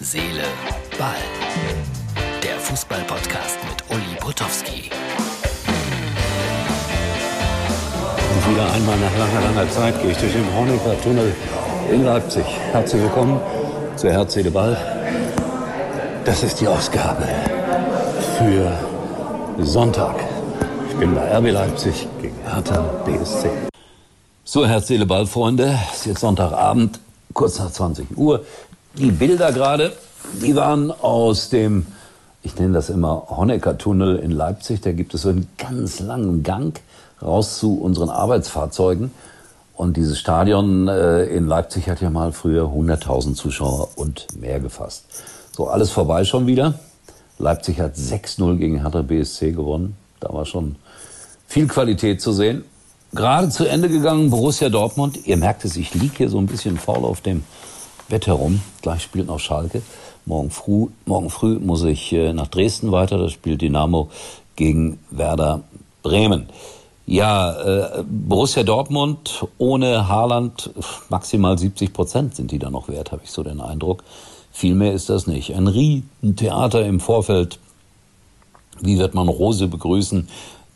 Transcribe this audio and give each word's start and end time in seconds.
Seele, 0.00 0.44
Ball. 0.96 1.16
Der 2.40 2.56
Fußball-Podcast 2.60 3.58
mit 3.68 3.82
Uli 3.90 4.14
Potowski. 4.20 4.90
Und 8.32 8.54
wieder 8.54 8.72
einmal 8.72 8.96
nach 8.98 9.18
langer, 9.18 9.40
langer 9.40 9.68
Zeit 9.72 10.00
gehe 10.00 10.12
ich 10.12 10.18
durch 10.18 10.32
den 10.32 10.46
Honecker-Tunnel 10.56 11.34
in 11.90 12.04
Leipzig. 12.04 12.44
Herzlich 12.70 13.02
willkommen 13.02 13.40
zu 13.96 14.08
Herz, 14.08 14.34
Seele, 14.34 14.52
Ball. 14.52 14.76
Das 16.24 16.44
ist 16.44 16.60
die 16.60 16.68
Ausgabe 16.68 17.26
für 18.38 18.72
Sonntag. 19.64 20.14
Ich 20.90 20.96
bin 20.96 21.12
bei 21.12 21.36
RB 21.38 21.50
Leipzig 21.50 22.06
gegen 22.22 22.36
Hertha 22.48 22.82
BSC. 23.04 23.50
So, 24.44 24.64
Herz, 24.64 24.86
Seele, 24.86 25.06
Ball, 25.06 25.26
Freunde. 25.26 25.76
Es 25.90 25.98
ist 25.98 26.06
jetzt 26.06 26.20
Sonntagabend, 26.20 27.00
kurz 27.34 27.58
nach 27.58 27.72
20 27.72 28.16
Uhr. 28.16 28.44
Die 28.98 29.12
Bilder 29.12 29.52
gerade, 29.52 29.92
die 30.42 30.56
waren 30.56 30.90
aus 30.90 31.50
dem, 31.50 31.86
ich 32.42 32.58
nenne 32.58 32.74
das 32.74 32.90
immer 32.90 33.28
Honecker-Tunnel 33.28 34.16
in 34.16 34.32
Leipzig. 34.32 34.80
Da 34.80 34.90
gibt 34.90 35.14
es 35.14 35.22
so 35.22 35.28
einen 35.28 35.48
ganz 35.56 36.00
langen 36.00 36.42
Gang 36.42 36.80
raus 37.22 37.60
zu 37.60 37.80
unseren 37.80 38.10
Arbeitsfahrzeugen. 38.10 39.12
Und 39.76 39.96
dieses 39.96 40.18
Stadion 40.18 40.88
äh, 40.88 41.26
in 41.26 41.46
Leipzig 41.46 41.88
hat 41.88 42.00
ja 42.00 42.10
mal 42.10 42.32
früher 42.32 42.64
100.000 42.64 43.34
Zuschauer 43.34 43.90
und 43.94 44.26
mehr 44.36 44.58
gefasst. 44.58 45.04
So, 45.56 45.68
alles 45.68 45.90
vorbei 45.90 46.24
schon 46.24 46.48
wieder. 46.48 46.74
Leipzig 47.38 47.78
hat 47.78 47.94
6-0 47.94 48.56
gegen 48.56 48.80
Hertha 48.80 49.02
BSC 49.02 49.52
gewonnen. 49.52 49.96
Da 50.18 50.32
war 50.32 50.44
schon 50.44 50.74
viel 51.46 51.68
Qualität 51.68 52.20
zu 52.20 52.32
sehen. 52.32 52.64
Gerade 53.12 53.48
zu 53.50 53.64
Ende 53.64 53.88
gegangen 53.88 54.30
Borussia 54.30 54.68
Dortmund. 54.68 55.24
Ihr 55.24 55.36
merkt 55.36 55.64
es, 55.64 55.76
ich 55.76 55.94
liege 55.94 56.16
hier 56.16 56.30
so 56.30 56.38
ein 56.38 56.46
bisschen 56.46 56.78
faul 56.78 57.04
auf 57.04 57.20
dem 57.20 57.44
Bett 58.08 58.26
herum. 58.26 58.60
Gleich 58.82 59.02
spielt 59.02 59.26
noch 59.26 59.38
Schalke. 59.38 59.82
Morgen 60.24 60.50
früh, 60.50 60.86
morgen 61.06 61.30
früh 61.30 61.58
muss 61.58 61.82
ich 61.84 62.12
äh, 62.12 62.32
nach 62.32 62.48
Dresden 62.48 62.92
weiter. 62.92 63.18
Da 63.18 63.28
spielt 63.28 63.62
Dynamo 63.62 64.08
gegen 64.56 64.98
Werder 65.10 65.62
Bremen. 66.02 66.48
Ja, 67.06 67.52
äh, 67.98 68.04
Borussia 68.04 68.62
Dortmund 68.62 69.46
ohne 69.56 70.08
Haaland 70.08 70.70
maximal 71.08 71.58
70 71.58 71.92
Prozent 71.92 72.34
sind 72.34 72.50
die 72.50 72.58
da 72.58 72.70
noch 72.70 72.88
wert, 72.88 73.12
habe 73.12 73.22
ich 73.24 73.30
so 73.30 73.42
den 73.42 73.60
Eindruck. 73.60 74.04
Viel 74.52 74.74
mehr 74.74 74.92
ist 74.92 75.08
das 75.08 75.26
nicht. 75.26 75.54
Ein 75.54 75.68
Riesentheater 75.68 76.84
im 76.84 77.00
Vorfeld. 77.00 77.58
Wie 78.80 78.98
wird 78.98 79.14
man 79.14 79.28
Rose 79.28 79.68
begrüßen? 79.68 80.28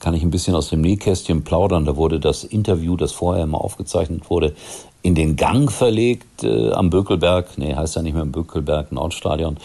Kann 0.03 0.14
ich 0.14 0.25
ein 0.25 0.33
bisschen 0.33 0.56
aus 0.56 0.69
dem 0.69 0.81
Nähkästchen 0.81 1.45
plaudern. 1.45 1.84
Da 1.84 1.97
wurde 1.97 2.19
das 2.19 2.42
Interview, 2.42 2.97
das 2.97 3.12
vorher 3.12 3.45
immer 3.45 3.61
aufgezeichnet 3.61 4.28
wurde, 4.28 4.53
in 5.00 5.14
den 5.14 5.36
Gang 5.36 5.70
verlegt 5.70 6.42
äh, 6.42 6.72
am 6.72 6.91
Bökelberg, 6.91 7.56
nee, 7.56 7.72
heißt 7.72 7.94
ja 7.94 8.03
nicht 8.03 8.14
mehr 8.14 8.22
am 8.22 8.33
Bökelberg, 8.33 8.91
Nordstadion, 8.91 9.59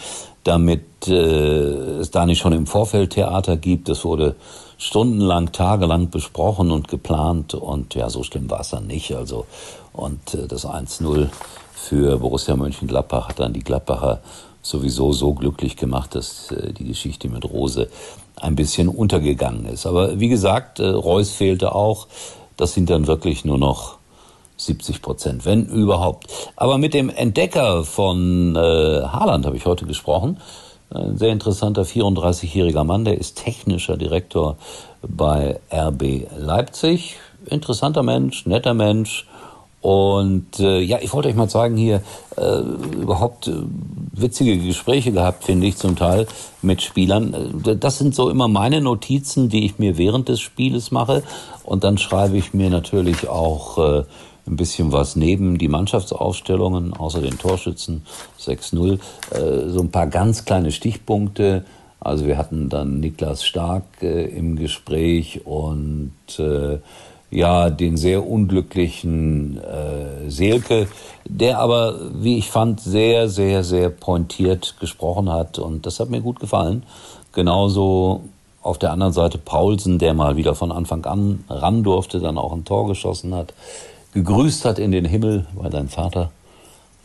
damit 0.44 1.08
äh, 1.08 1.98
es 1.98 2.12
da 2.12 2.24
nicht 2.24 2.38
schon 2.38 2.52
im 2.52 2.68
Vorfeld 2.68 3.14
Theater 3.14 3.56
gibt. 3.56 3.88
Das 3.88 4.04
wurde 4.04 4.36
stundenlang, 4.76 5.50
tagelang 5.50 6.10
besprochen 6.10 6.70
und 6.70 6.86
geplant 6.86 7.54
und 7.54 7.96
ja, 7.96 8.08
so 8.08 8.22
schlimm 8.22 8.48
war 8.48 8.60
es 8.60 8.70
dann 8.70 8.86
nicht. 8.86 9.16
Also 9.16 9.44
und 9.92 10.34
äh, 10.34 10.46
das 10.46 10.64
1-0 10.64 11.30
für 11.74 12.18
Borussia 12.18 12.54
Mönchengladbach 12.54 13.30
hat 13.30 13.40
dann 13.40 13.54
die 13.54 13.64
Gladbacher 13.64 14.20
sowieso 14.68 15.12
so 15.12 15.34
glücklich 15.34 15.76
gemacht, 15.76 16.14
dass 16.14 16.50
äh, 16.50 16.72
die 16.72 16.84
Geschichte 16.84 17.28
mit 17.28 17.44
Rose 17.44 17.88
ein 18.36 18.54
bisschen 18.54 18.88
untergegangen 18.88 19.66
ist. 19.66 19.86
Aber 19.86 20.20
wie 20.20 20.28
gesagt, 20.28 20.80
äh, 20.80 20.88
Reus 20.88 21.30
fehlte 21.30 21.74
auch. 21.74 22.06
Das 22.56 22.74
sind 22.74 22.90
dann 22.90 23.06
wirklich 23.06 23.44
nur 23.44 23.58
noch 23.58 23.98
70 24.56 25.02
Prozent, 25.02 25.44
wenn 25.44 25.66
überhaupt. 25.66 26.26
Aber 26.56 26.78
mit 26.78 26.92
dem 26.94 27.08
Entdecker 27.08 27.84
von 27.84 28.56
äh, 28.56 28.58
Haaland 28.58 29.46
habe 29.46 29.56
ich 29.56 29.66
heute 29.66 29.86
gesprochen. 29.86 30.38
Ein 30.90 31.18
sehr 31.18 31.32
interessanter 31.32 31.82
34-jähriger 31.82 32.82
Mann, 32.82 33.04
der 33.04 33.18
ist 33.18 33.36
technischer 33.36 33.96
Direktor 33.96 34.56
bei 35.02 35.60
RB 35.70 36.26
Leipzig. 36.36 37.16
Interessanter 37.46 38.02
Mensch, 38.02 38.46
netter 38.46 38.74
Mensch. 38.74 39.26
Und 39.80 40.58
äh, 40.58 40.80
ja, 40.80 40.98
ich 41.00 41.12
wollte 41.12 41.28
euch 41.28 41.36
mal 41.36 41.48
zeigen 41.48 41.76
hier 41.76 42.02
äh, 42.36 42.58
überhaupt 43.00 43.46
äh, 43.46 43.52
witzige 44.12 44.58
Gespräche 44.58 45.12
gehabt, 45.12 45.44
finde 45.44 45.68
ich 45.68 45.76
zum 45.76 45.94
Teil 45.94 46.26
mit 46.62 46.82
Spielern. 46.82 47.62
Äh, 47.64 47.76
das 47.76 47.98
sind 47.98 48.14
so 48.14 48.28
immer 48.28 48.48
meine 48.48 48.80
Notizen, 48.80 49.48
die 49.48 49.64
ich 49.64 49.78
mir 49.78 49.96
während 49.96 50.28
des 50.28 50.40
Spieles 50.40 50.90
mache. 50.90 51.22
Und 51.62 51.84
dann 51.84 51.96
schreibe 51.96 52.36
ich 52.36 52.54
mir 52.54 52.70
natürlich 52.70 53.28
auch 53.28 53.78
äh, 53.78 54.04
ein 54.48 54.56
bisschen 54.56 54.90
was 54.90 55.14
neben 55.14 55.58
die 55.58 55.68
Mannschaftsaufstellungen, 55.68 56.94
außer 56.94 57.20
den 57.20 57.38
Torschützen 57.38 58.02
6-0, 58.40 58.98
äh, 59.30 59.68
so 59.68 59.80
ein 59.80 59.90
paar 59.90 60.08
ganz 60.08 60.44
kleine 60.44 60.72
Stichpunkte. 60.72 61.64
Also 62.00 62.26
wir 62.26 62.38
hatten 62.38 62.68
dann 62.68 63.00
Niklas 63.00 63.44
Stark 63.44 63.84
äh, 64.02 64.24
im 64.24 64.56
Gespräch 64.56 65.42
und 65.44 66.12
äh, 66.38 66.78
ja, 67.30 67.70
den 67.70 67.96
sehr 67.96 68.26
unglücklichen 68.26 69.58
äh, 69.58 70.30
Seelke, 70.30 70.88
der 71.24 71.58
aber, 71.58 71.98
wie 72.14 72.38
ich 72.38 72.50
fand, 72.50 72.80
sehr, 72.80 73.28
sehr, 73.28 73.64
sehr 73.64 73.90
pointiert 73.90 74.76
gesprochen 74.80 75.30
hat 75.30 75.58
und 75.58 75.86
das 75.86 76.00
hat 76.00 76.10
mir 76.10 76.20
gut 76.20 76.40
gefallen. 76.40 76.84
Genauso 77.32 78.22
auf 78.62 78.78
der 78.78 78.92
anderen 78.92 79.12
Seite 79.12 79.38
Paulsen, 79.38 79.98
der 79.98 80.14
mal 80.14 80.36
wieder 80.36 80.54
von 80.54 80.72
Anfang 80.72 81.04
an 81.04 81.44
ran 81.48 81.82
durfte, 81.82 82.20
dann 82.20 82.38
auch 82.38 82.52
ein 82.52 82.64
Tor 82.64 82.88
geschossen 82.88 83.34
hat 83.34 83.52
gegrüßt 84.14 84.64
hat 84.64 84.78
in 84.78 84.90
den 84.90 85.04
Himmel, 85.04 85.46
weil 85.54 85.70
sein 85.70 85.88
Vater 85.88 86.30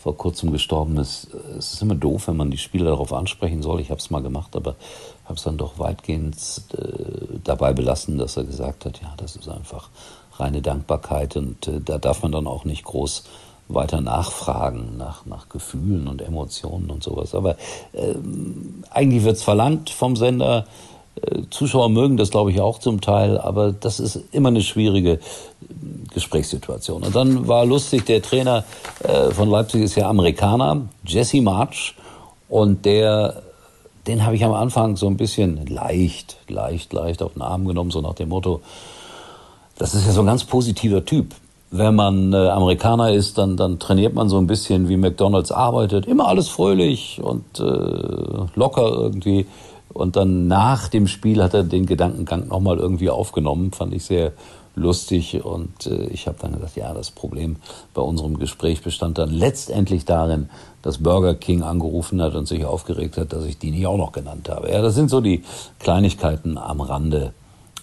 vor 0.04 0.18
kurzem 0.18 0.52
gestorben 0.52 0.98
ist. 0.98 1.30
Es 1.58 1.76
ist 1.76 1.82
immer 1.82 1.96
doof, 1.96 2.28
wenn 2.28 2.36
man 2.36 2.52
die 2.52 2.58
Spieler 2.58 2.90
darauf 2.90 3.14
ansprechen 3.14 3.64
soll. 3.64 3.80
Ich 3.80 3.90
habe 3.90 4.00
es 4.00 4.10
mal 4.10 4.22
gemacht, 4.22 4.54
aber 4.58 4.76
habe 5.24 5.36
es 5.36 5.44
dann 5.44 5.58
doch 5.58 5.80
weitgehend 5.80 6.36
äh, 6.78 7.40
dabei 7.42 7.72
belassen, 7.72 8.18
dass 8.18 8.36
er 8.36 8.44
gesagt 8.44 8.84
hat, 8.84 9.02
ja, 9.02 9.14
das 9.16 9.38
ist 9.38 9.48
einfach 9.48 9.88
reine 10.34 10.62
Dankbarkeit 10.62 11.38
und 11.38 11.70
äh, 11.70 11.80
da 11.80 12.00
darf 12.00 12.22
man 12.22 12.34
dann 12.34 12.48
auch 12.48 12.66
nicht 12.66 12.84
groß 12.84 13.24
weiter 13.70 14.02
nachfragen 14.02 14.98
nach, 14.98 15.26
nach 15.26 15.48
Gefühlen 15.48 16.10
und 16.10 16.22
Emotionen 16.22 16.90
und 16.92 17.02
sowas. 17.02 17.34
Aber 17.34 17.56
äh, 17.94 18.16
eigentlich 18.90 19.24
wird 19.24 19.38
es 19.38 19.44
verlangt 19.44 19.90
vom 19.90 20.18
Sender, 20.18 20.66
Zuschauer 21.50 21.90
mögen 21.90 22.18
das, 22.18 22.32
glaube 22.32 22.52
ich, 22.52 22.60
auch 22.60 22.80
zum 22.80 23.00
Teil, 23.02 23.38
aber 23.38 23.72
das 23.72 24.00
ist 24.00 24.20
immer 24.32 24.50
eine 24.50 24.62
schwierige 24.62 25.20
Gesprächssituation. 26.14 27.04
Und 27.04 27.16
dann 27.16 27.48
war 27.48 27.66
lustig, 27.66 28.06
der 28.06 28.22
Trainer 28.22 28.64
äh, 29.04 29.32
von 29.32 29.50
Leipzig 29.50 29.84
ist 29.84 29.96
ja 29.96 30.10
Amerikaner, 30.10 30.82
Jesse 31.06 31.42
March, 31.42 31.96
und 32.50 32.86
der, 32.86 33.42
den 34.06 34.26
habe 34.26 34.36
ich 34.36 34.44
am 34.46 34.54
Anfang 34.54 34.96
so 34.96 35.08
ein 35.08 35.18
bisschen 35.18 35.66
leicht, 35.66 36.38
leicht, 36.48 36.94
leicht 36.94 37.24
auf 37.24 37.34
den 37.34 37.42
Arm 37.42 37.66
genommen, 37.66 37.90
so 37.90 38.02
nach 38.02 38.14
dem 38.14 38.30
Motto, 38.30 38.62
das 39.78 39.96
ist 39.96 40.06
ja 40.06 40.12
so 40.12 40.22
ein 40.22 40.28
ganz 40.28 40.44
positiver 40.44 41.04
Typ. 41.04 41.34
Wenn 41.72 41.96
man 41.96 42.32
äh, 42.32 42.38
Amerikaner 42.38 43.12
ist, 43.12 43.40
dann, 43.40 43.58
dann 43.58 43.80
trainiert 43.80 44.14
man 44.14 44.30
so 44.30 44.38
ein 44.38 44.46
bisschen, 44.46 44.88
wie 44.88 44.98
McDonalds 44.98 45.52
arbeitet. 45.52 46.06
Immer 46.06 46.28
alles 46.28 46.48
fröhlich 46.48 47.20
und 47.24 47.60
äh, 47.60 47.64
locker 48.56 48.92
irgendwie. 48.92 49.48
Und 49.94 50.16
dann 50.16 50.48
nach 50.48 50.88
dem 50.88 51.08
Spiel 51.08 51.42
hat 51.42 51.54
er 51.54 51.64
den 51.64 51.86
Gedankengang 51.86 52.48
nochmal 52.48 52.78
irgendwie 52.78 53.10
aufgenommen, 53.10 53.72
fand 53.72 53.94
ich 53.94 54.06
sehr 54.06 54.34
lustig. 54.76 55.44
Und 55.44 55.88
äh, 55.88 56.06
ich 56.08 56.28
habe 56.28 56.38
dann 56.42 56.54
gesagt, 56.54 56.76
ja, 56.76 56.94
das 56.94 57.12
Problem 57.12 57.58
bei 57.94 58.02
unserem 58.02 58.40
Gespräch 58.40 58.82
bestand 58.82 59.18
dann 59.18 59.30
letztendlich 59.30 60.06
darin, 60.06 60.50
dass 60.82 60.98
Burger 60.98 61.36
King 61.36 61.64
angerufen 61.64 62.22
hat 62.22 62.36
und 62.36 62.48
sich 62.48 62.66
aufgeregt 62.66 63.18
hat, 63.18 63.34
dass 63.34 63.46
ich 63.46 63.58
die 63.58 63.72
nicht 63.72 63.88
auch 63.88 63.98
noch 63.98 64.12
genannt 64.12 64.50
habe. 64.50 64.72
Ja, 64.72 64.82
das 64.82 64.96
sind 64.96 65.10
so 65.10 65.22
die 65.22 65.44
Kleinigkeiten 65.80 66.58
am 66.58 66.82
Rande 66.82 67.34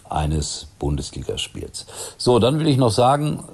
eines 0.09 0.67
Bundesligaspiels. 0.79 1.87
So, 2.19 2.39
dann 2.39 2.59
will 2.59 2.67
ich 2.67 2.77
noch 2.77 2.91
sagen, 2.91 3.45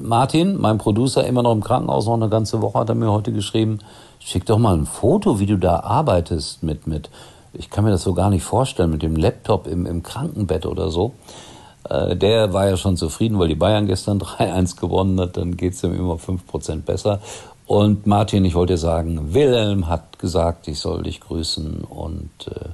Martin, 0.00 0.60
mein 0.60 0.78
Producer, 0.78 1.26
immer 1.26 1.42
noch 1.42 1.52
im 1.52 1.62
Krankenhaus, 1.62 2.06
noch 2.06 2.14
eine 2.14 2.28
ganze 2.28 2.60
Woche 2.60 2.78
hat 2.78 2.88
er 2.88 2.94
mir 2.94 3.12
heute 3.12 3.32
geschrieben, 3.32 3.78
schick 4.18 4.44
doch 4.46 4.58
mal 4.58 4.76
ein 4.76 4.86
Foto, 4.86 5.38
wie 5.40 5.46
du 5.46 5.58
da 5.58 5.80
arbeitest 5.80 6.62
mit, 6.62 6.86
mit 6.86 7.10
ich 7.58 7.70
kann 7.70 7.84
mir 7.84 7.90
das 7.90 8.02
so 8.02 8.14
gar 8.14 8.30
nicht 8.30 8.44
vorstellen, 8.44 8.90
mit 8.90 9.02
dem 9.02 9.16
Laptop 9.16 9.66
im, 9.66 9.86
im 9.86 10.02
Krankenbett 10.02 10.66
oder 10.66 10.90
so. 10.90 11.12
Äh, 11.88 12.16
der 12.16 12.52
war 12.52 12.68
ja 12.68 12.76
schon 12.76 12.96
zufrieden, 12.96 13.38
weil 13.38 13.48
die 13.48 13.54
Bayern 13.54 13.86
gestern 13.86 14.18
3-1 14.20 14.78
gewonnen 14.78 15.20
hat, 15.20 15.36
dann 15.36 15.56
geht's 15.56 15.82
ihm 15.82 15.94
immer 15.94 16.16
5% 16.16 16.82
besser. 16.82 17.20
Und 17.66 18.06
Martin, 18.06 18.44
ich 18.44 18.54
wollte 18.54 18.78
sagen, 18.78 19.34
Wilhelm 19.34 19.88
hat 19.88 20.18
gesagt, 20.18 20.68
ich 20.68 20.78
soll 20.78 21.02
dich 21.02 21.20
grüßen 21.20 21.82
und 21.82 22.30
äh, 22.48 22.68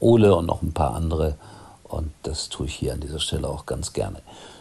Ole 0.00 0.34
und 0.34 0.46
noch 0.46 0.62
ein 0.62 0.72
paar 0.72 0.94
andere. 0.94 1.36
Und 1.84 2.10
das 2.24 2.50
tue 2.50 2.66
ich 2.66 2.74
hier 2.74 2.92
an 2.92 3.00
dieser 3.00 3.20
Stelle 3.20 3.48
auch 3.48 3.64
ganz 3.64 3.92
gerne. 3.92 4.18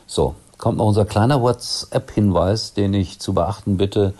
So, 0.08 0.36
kommt 0.58 0.78
noch 0.78 0.86
unser 0.86 1.06
kleiner 1.06 1.42
WhatsApp-Hinweis, 1.42 2.74
den 2.74 2.94
ich 2.94 3.20
zu 3.20 3.34
beachten 3.34 3.76
bitte. 3.76 4.14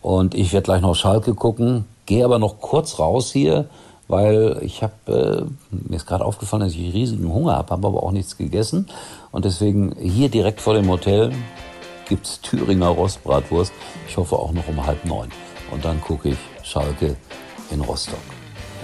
Und 0.00 0.34
ich 0.34 0.52
werde 0.52 0.64
gleich 0.64 0.80
noch 0.80 0.94
Schalke 0.94 1.34
gucken, 1.34 1.84
gehe 2.06 2.24
aber 2.24 2.38
noch 2.38 2.60
kurz 2.60 2.98
raus 2.98 3.30
hier 3.30 3.68
weil 4.08 4.58
ich 4.62 4.82
habe, 4.82 5.48
äh, 5.70 5.76
mir 5.88 5.96
ist 5.96 6.06
gerade 6.06 6.24
aufgefallen, 6.24 6.62
dass 6.62 6.72
ich 6.72 6.94
riesigen 6.94 7.32
Hunger 7.32 7.56
habe, 7.56 7.70
habe 7.70 7.86
aber 7.86 8.02
auch 8.02 8.10
nichts 8.10 8.36
gegessen. 8.36 8.88
Und 9.30 9.44
deswegen 9.44 9.94
hier 10.00 10.30
direkt 10.30 10.60
vor 10.60 10.74
dem 10.74 10.88
Hotel 10.88 11.32
gibt's 12.08 12.40
Thüringer 12.40 12.88
Rostbratwurst. 12.88 13.72
Ich 14.08 14.16
hoffe 14.16 14.36
auch 14.36 14.52
noch 14.52 14.66
um 14.66 14.84
halb 14.84 15.04
neun. 15.04 15.28
Und 15.70 15.84
dann 15.84 16.00
gucke 16.00 16.30
ich 16.30 16.38
Schalke 16.62 17.16
in 17.70 17.82
Rostock. 17.82 18.18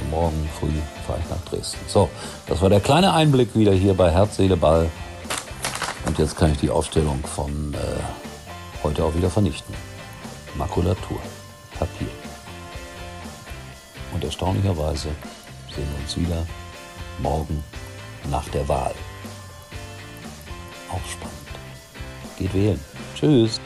Und 0.00 0.11
morgen 0.11 0.49
früh 0.59 0.69
fahre 1.06 1.19
ich 1.23 1.31
nach 1.31 1.50
Dresden. 1.50 1.79
So, 1.87 2.11
das 2.47 2.61
war 2.61 2.69
der 2.69 2.81
kleine 2.81 3.15
Einblick 3.15 3.56
wieder 3.56 3.73
hier 3.73 3.94
bei 3.94 4.11
Herz, 4.11 4.37
Seele, 4.37 4.56
Ball. 4.56 4.91
Und 6.06 6.19
jetzt 6.19 6.37
kann 6.37 6.53
ich 6.53 6.59
die 6.59 6.71
Aufstellung 6.71 7.21
von 7.25 7.73
äh, 7.75 8.82
heute 8.82 9.05
auch 9.05 9.15
wieder 9.15 9.31
vernichten. 9.31 9.75
Makulatur, 10.56 11.19
Papier. 11.79 12.24
Und 14.25 14.31
erstaunlicherweise 14.31 15.09
sehen 15.75 15.87
wir 15.93 16.03
uns 16.03 16.17
wieder 16.17 16.47
morgen 17.21 17.62
nach 18.31 18.49
der 18.49 18.67
Wahl. 18.67 18.94
Auch 20.88 21.05
spannend. 21.06 21.37
Geht 22.38 22.55
wählen. 22.55 22.81
Tschüss. 23.15 23.61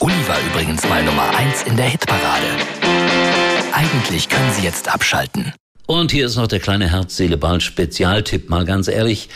Uli 0.00 0.14
war 0.26 0.40
übrigens 0.50 0.82
mal 0.88 1.04
Nummer 1.04 1.28
1 1.36 1.62
in 1.62 1.76
der 1.76 1.86
Hitparade. 1.86 2.46
Eigentlich 3.72 4.28
können 4.28 4.52
Sie 4.52 4.64
jetzt 4.64 4.92
abschalten. 4.92 5.52
Und 5.86 6.10
hier 6.10 6.26
ist 6.26 6.34
noch 6.34 6.48
der 6.48 6.58
kleine 6.58 6.90
Herz-Seele-Ball-Spezialtipp. 6.90 8.50
Mal 8.50 8.64
ganz 8.64 8.88
ehrlich, 8.88 9.28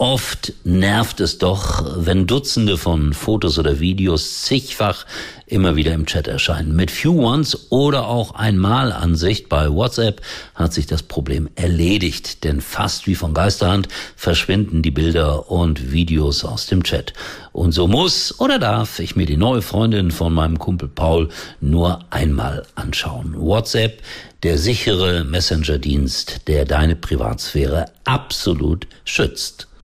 Oft 0.00 0.52
nervt 0.62 1.18
es 1.18 1.38
doch, 1.38 1.84
wenn 1.96 2.28
Dutzende 2.28 2.78
von 2.78 3.12
Fotos 3.12 3.58
oder 3.58 3.80
Videos 3.80 4.42
zigfach 4.42 5.04
immer 5.44 5.74
wieder 5.74 5.92
im 5.92 6.06
Chat 6.06 6.28
erscheinen. 6.28 6.76
Mit 6.76 6.92
Few 6.92 7.20
Ones 7.20 7.72
oder 7.72 8.06
auch 8.06 8.36
Einmalansicht 8.36 9.48
bei 9.48 9.68
WhatsApp 9.68 10.20
hat 10.54 10.72
sich 10.72 10.86
das 10.86 11.02
Problem 11.02 11.48
erledigt, 11.56 12.44
denn 12.44 12.60
fast 12.60 13.08
wie 13.08 13.16
von 13.16 13.34
Geisterhand 13.34 13.88
verschwinden 14.14 14.82
die 14.82 14.92
Bilder 14.92 15.50
und 15.50 15.90
Videos 15.90 16.44
aus 16.44 16.66
dem 16.66 16.84
Chat. 16.84 17.12
Und 17.50 17.72
so 17.72 17.88
muss 17.88 18.38
oder 18.38 18.60
darf 18.60 19.00
ich 19.00 19.16
mir 19.16 19.26
die 19.26 19.36
neue 19.36 19.62
Freundin 19.62 20.12
von 20.12 20.32
meinem 20.32 20.60
Kumpel 20.60 20.88
Paul 20.88 21.28
nur 21.60 22.04
einmal 22.10 22.64
anschauen. 22.76 23.34
WhatsApp, 23.36 24.00
der 24.44 24.58
sichere 24.58 25.24
Messenger-Dienst, 25.24 26.42
der 26.46 26.66
deine 26.66 26.94
Privatsphäre 26.94 27.86
absolut 28.04 28.86
schützt. 29.04 29.67